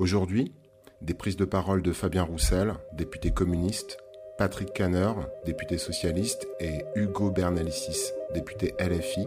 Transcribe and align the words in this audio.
Aujourd'hui, 0.00 0.54
des 1.02 1.12
prises 1.12 1.36
de 1.36 1.44
parole 1.44 1.82
de 1.82 1.92
Fabien 1.92 2.22
Roussel, 2.22 2.72
député 2.94 3.32
communiste, 3.32 3.98
Patrick 4.38 4.72
Canner, 4.72 5.12
député 5.44 5.76
socialiste, 5.76 6.48
et 6.58 6.86
Hugo 6.94 7.30
Bernalicis, 7.30 8.10
député 8.32 8.72
LFI, 8.80 9.26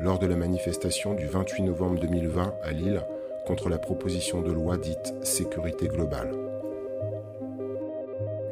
lors 0.00 0.20
de 0.20 0.26
la 0.26 0.36
manifestation 0.36 1.14
du 1.14 1.26
28 1.26 1.64
novembre 1.64 1.98
2020 1.98 2.54
à 2.62 2.70
Lille 2.70 3.02
contre 3.48 3.68
la 3.68 3.78
proposition 3.78 4.42
de 4.42 4.52
loi 4.52 4.76
dite 4.76 5.12
sécurité 5.24 5.88
globale. 5.88 6.30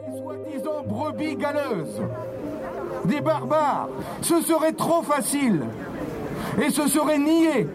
Les 0.08 0.18
soi-disant 0.18 0.82
brebis 0.84 1.36
galeuses, 1.36 2.02
des 3.04 3.20
barbares, 3.20 3.90
ce 4.22 4.40
serait 4.40 4.72
trop 4.72 5.04
facile. 5.04 5.60
Et 6.60 6.70
ce 6.70 6.88
serait 6.88 7.18
nier 7.20 7.68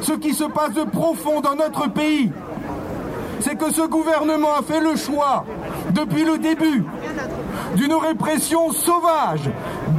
ce 0.00 0.12
qui 0.12 0.32
se 0.32 0.44
passe 0.44 0.72
de 0.72 0.84
profond 0.84 1.42
dans 1.42 1.56
notre 1.56 1.92
pays. 1.92 2.30
C'est 3.40 3.56
que 3.56 3.72
ce 3.72 3.82
gouvernement 3.82 4.56
a 4.58 4.62
fait 4.62 4.80
le 4.80 4.96
choix, 4.96 5.44
depuis 5.90 6.24
le 6.24 6.38
début, 6.38 6.84
d'une 7.76 7.94
répression 7.94 8.72
sauvage, 8.72 9.48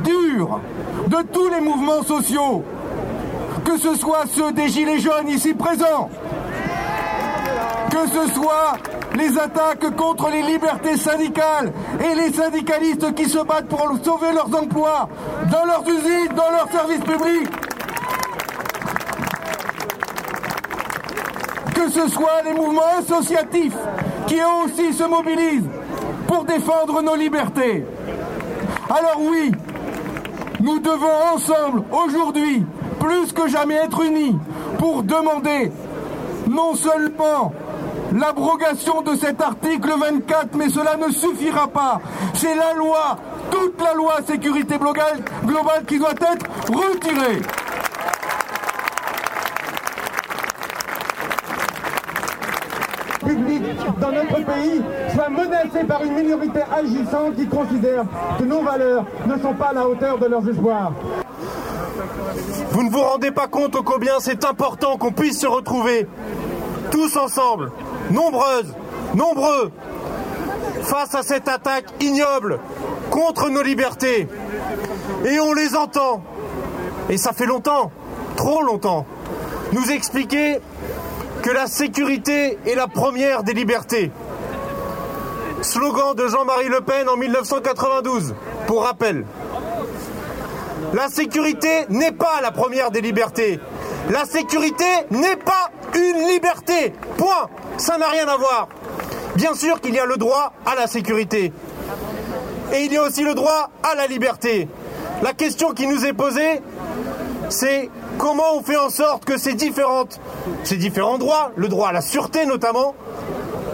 dure, 0.03 0.59
de 1.07 1.17
tous 1.31 1.49
les 1.49 1.62
mouvements 1.62 2.03
sociaux, 2.03 2.63
que 3.63 3.77
ce 3.77 3.95
soit 3.95 4.25
ceux 4.34 4.52
des 4.52 4.67
Gilets 4.67 4.99
jaunes 4.99 5.29
ici 5.29 5.53
présents, 5.53 6.09
que 7.89 8.07
ce 8.07 8.34
soit 8.34 8.77
les 9.15 9.38
attaques 9.38 9.95
contre 9.95 10.29
les 10.29 10.43
libertés 10.43 10.98
syndicales 10.98 11.71
et 11.99 12.15
les 12.15 12.34
syndicalistes 12.34 13.13
qui 13.15 13.26
se 13.26 13.40
battent 13.40 13.67
pour 13.67 13.90
sauver 14.03 14.31
leurs 14.34 14.53
emplois 14.55 15.09
dans 15.51 15.65
leurs 15.65 15.84
usines, 15.87 16.34
dans 16.35 16.51
leurs 16.51 16.71
services 16.71 17.03
publics. 17.03 17.68
Que 21.79 21.89
ce 21.89 22.09
soit 22.09 22.41
les 22.43 22.53
mouvements 22.53 22.81
associatifs 22.99 23.77
qui 24.27 24.35
eux 24.35 24.65
aussi 24.65 24.91
se 24.91 25.05
mobilisent 25.05 25.70
pour 26.27 26.43
défendre 26.43 27.01
nos 27.01 27.15
libertés. 27.15 27.85
Alors 28.90 29.21
oui, 29.21 29.54
nous 30.59 30.79
devons 30.79 31.07
ensemble, 31.34 31.84
aujourd'hui, 31.89 32.65
plus 32.99 33.31
que 33.31 33.48
jamais 33.48 33.76
être 33.76 34.04
unis 34.04 34.37
pour 34.77 35.04
demander 35.04 35.71
non 36.49 36.76
seulement 36.76 37.54
l'abrogation 38.13 39.01
de 39.01 39.15
cet 39.15 39.41
article 39.41 39.93
24, 39.98 40.55
mais 40.55 40.67
cela 40.67 40.98
ne 40.98 41.09
suffira 41.13 41.70
pas. 41.70 42.01
C'est 42.34 42.55
la 42.55 42.73
loi, 42.73 43.17
toute 43.51 43.82
la 43.82 43.93
loi 43.93 44.15
sécurité 44.27 44.77
globale, 44.77 45.23
globale 45.45 45.85
qui 45.87 45.98
doit 45.98 46.11
être 46.11 46.45
retirée. 46.67 47.41
Dans 53.99 54.12
notre 54.12 54.46
pays 54.46 54.82
soit 55.13 55.30
menacé 55.30 55.84
par 55.88 56.04
une 56.04 56.13
minorité 56.13 56.62
agissante 56.72 57.35
qui 57.35 57.48
considère 57.48 58.04
que 58.38 58.44
nos 58.44 58.62
valeurs 58.62 59.05
ne 59.26 59.38
sont 59.41 59.54
pas 59.54 59.68
à 59.68 59.74
la 59.74 59.88
hauteur 59.88 60.18
de 60.18 60.26
leurs 60.27 60.48
espoirs. 60.48 60.94
Vous 62.72 62.84
ne 62.84 62.90
vous 62.90 63.02
rendez 63.02 63.32
pas 63.32 63.48
compte 63.48 63.76
combien 63.84 64.19
c'est 64.19 64.46
important 64.46 64.97
qu'on 64.97 65.12
puisse 65.12 65.40
se 65.40 65.47
retrouver 65.47 66.07
tous 66.91 67.18
ensemble, 67.18 67.72
nombreuses, 68.12 68.74
nombreux, 69.16 69.72
face 70.84 71.13
à 71.16 71.24
cette 71.24 71.47
attaque 71.47 71.85
ignoble 72.00 72.59
contre 73.12 73.50
nos 73.50 73.62
libertés. 73.62 74.28
Et 75.25 75.40
on 75.40 75.53
les 75.53 75.75
entend, 75.75 76.24
et 77.09 77.18
ça 77.18 77.34
fait 77.34 77.46
longtemps, 77.46 77.91
trop 78.35 78.63
longtemps, 78.63 79.06
nous 79.74 79.91
expliquer 79.91 80.59
que 81.41 81.50
la 81.50 81.68
sécurité 81.68 82.57
est 82.66 82.75
la 82.75 82.88
première 82.88 83.44
des 83.44 83.53
libertés. 83.53 84.12
Slogan 85.62 86.16
de 86.16 86.28
Jean-Marie 86.28 86.69
Le 86.69 86.81
Pen 86.81 87.09
en 87.09 87.18
1992, 87.18 88.35
pour 88.68 88.84
rappel. 88.84 89.25
La 90.94 91.09
sécurité 91.09 91.85
n'est 91.89 92.11
pas 92.11 92.41
la 92.41 92.51
première 92.51 92.91
des 92.91 93.01
libertés. 93.01 93.59
La 94.09 94.25
sécurité 94.25 94.85
n'est 95.11 95.35
pas 95.35 95.72
une 95.94 96.27
liberté. 96.27 96.94
Point. 97.17 97.50
Ça 97.77 97.97
n'a 97.97 98.07
rien 98.07 98.27
à 98.27 98.38
voir. 98.38 98.67
Bien 99.35 99.53
sûr 99.53 99.79
qu'il 99.81 99.94
y 99.94 100.00
a 100.00 100.06
le 100.06 100.17
droit 100.17 100.53
à 100.66 100.75
la 100.75 100.88
sécurité. 100.88 101.53
Et 102.73 102.83
il 102.83 102.94
y 102.94 102.97
a 102.97 103.03
aussi 103.03 103.23
le 103.23 103.33
droit 103.33 103.69
à 103.83 103.95
la 103.95 104.07
liberté. 104.07 104.67
La 105.21 105.33
question 105.33 105.71
qui 105.71 105.88
nous 105.88 106.06
est 106.06 106.13
posée, 106.13 106.61
c'est 107.50 107.89
comment 108.19 108.57
on 108.57 108.62
fait 108.62 108.78
en 108.78 108.90
sorte 108.90 109.25
que 109.25 109.38
ces, 109.38 109.53
différentes, 109.53 110.19
ces 110.63 110.75
différents 110.75 111.18
droits, 111.18 111.52
le 111.56 111.69
droit 111.69 111.90
à 111.90 111.91
la 111.94 112.02
sûreté 112.02 112.46
notamment, 112.46 112.94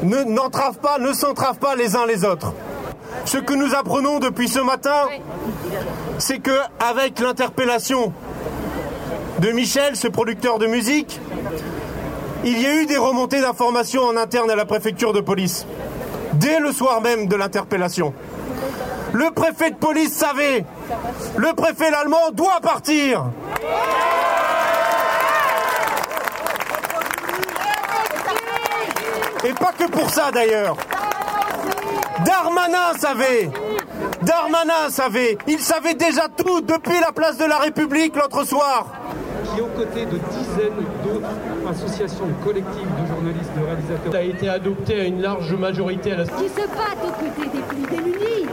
ne 0.04 0.24
n'entravent 0.24 0.78
pas, 0.78 1.00
ne 1.00 1.12
s'entravent 1.12 1.58
pas 1.58 1.76
les 1.76 1.98
uns 1.98 2.06
les 2.06 2.24
autres? 2.24 2.54
Ce 3.26 3.40
que 3.40 3.54
nous 3.54 3.74
apprenons 3.74 4.20
depuis 4.20 4.48
ce 4.48 4.60
matin, 4.60 5.08
c'est 6.20 6.40
que 6.40 6.58
avec 6.80 7.20
l'interpellation 7.20 8.14
de 9.40 9.52
Michel, 9.52 9.96
ce 9.96 10.08
producteur 10.08 10.60
de 10.60 10.68
musique, 10.68 11.20
il 12.44 12.62
y 12.62 12.66
a 12.68 12.76
eu 12.76 12.86
des 12.86 12.98
remontées 12.98 13.42
d'informations 13.42 14.04
en 14.04 14.16
interne 14.16 14.52
à 14.52 14.56
la 14.56 14.66
préfecture 14.66 15.12
de 15.12 15.22
police, 15.22 15.66
dès 16.34 16.60
le 16.60 16.72
soir 16.72 17.02
même 17.02 17.28
de 17.28 17.36
l'interpellation. 17.36 18.14
Le 19.12 19.32
préfet 19.32 19.72
de 19.72 19.78
police 19.78 20.14
savait, 20.14 20.66
le 21.36 21.54
préfet 21.54 21.90
l'allemand 21.90 22.32
doit 22.34 22.60
partir. 22.62 23.26
Et 29.46 29.54
pas 29.54 29.74
que 29.78 29.88
pour 29.90 30.10
ça 30.10 30.32
d'ailleurs. 30.32 30.76
Darmanin 32.26 32.94
savait. 32.98 33.52
Darmanin 34.24 34.90
savait. 34.90 35.38
Il 35.48 35.60
savait 35.60 35.94
déjà 35.94 36.28
tout 36.30 36.62
depuis 36.62 37.00
la 37.00 37.12
place 37.12 37.38
de 37.38 37.46
la 37.46 37.60
République 37.60 38.16
l'autre 38.16 38.44
soir. 38.44 38.88
Qui, 39.54 39.62
aux 39.62 39.68
côtés 39.68 40.06
de 40.06 40.18
dizaines 40.18 40.84
d'autres 41.04 41.70
associations 41.70 42.28
collectives 42.44 42.90
de 43.00 43.08
journalistes, 43.08 43.52
de 43.56 43.66
réalisateurs, 43.66 44.16
a 44.16 44.24
été 44.24 44.50
adopté 44.50 45.02
à 45.02 45.04
une 45.04 45.22
large 45.22 45.54
majorité 45.54 46.14
à 46.14 46.18
la 46.18 46.24
qui 46.24 46.50
se 46.50 46.68
battent 46.68 47.04
aux 47.04 47.12
côtés 47.12 47.50
des 47.50 47.62
plus 47.62 47.98
démunis, 47.98 48.48